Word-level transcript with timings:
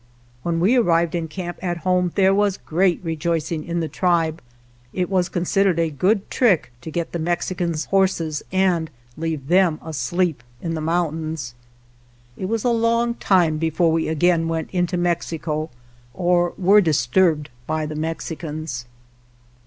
When 0.41 0.59
we 0.59 0.77
arrived 0.77 1.13
in 1.13 1.27
camp 1.27 1.59
at 1.63 1.77
home 1.85 2.11
there 2.15 2.33
was 2.33 2.57
great 2.57 2.99
rejoicing 3.03 3.63
in 3.63 3.81
the 3.81 3.87
tribe. 3.87 4.41
It 4.93 5.11
was 5.11 5.29
considered 5.29 5.77
a 5.77 5.91
good 5.91 6.27
trick 6.31 6.71
to 6.81 6.89
get 6.89 7.11
the 7.11 7.19
Mexicans' 7.19 7.85
horses 7.85 8.41
and 8.51 8.89
leave 9.15 9.47
them 9.47 9.77
asleep 9.85 10.41
in 10.59 10.73
the 10.73 10.81
mountains. 10.81 11.53
It 12.35 12.45
was 12.45 12.63
a 12.63 12.69
long 12.71 13.13
time 13.13 13.59
before 13.59 13.91
we 13.91 14.07
again 14.07 14.47
went 14.47 14.71
into 14.71 14.97
Mexico 14.97 15.69
or 16.15 16.55
were 16.57 16.81
disturbed 16.81 17.51
by 17.67 17.85
the 17.85 17.93
Mex 17.95 18.25
icans. 18.25 18.85